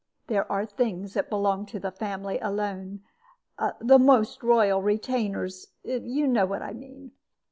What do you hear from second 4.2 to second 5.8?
loyal retainers